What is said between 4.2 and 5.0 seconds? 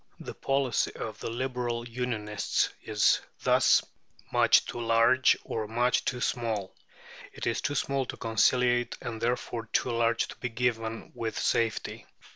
much too